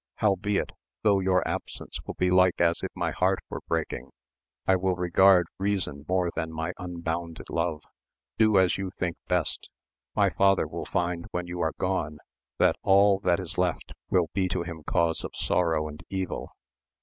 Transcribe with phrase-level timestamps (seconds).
[0.15, 0.71] Howbeit,
[1.03, 4.09] though your absence will be like as if my heart were breaking,
[4.67, 7.83] I will regard reason more than my unbounded love.
[8.39, 9.69] Do as you think best!
[10.15, 12.17] my father will find when you are gone
[12.57, 16.49] that all that is left will be to him cause of sor row and evil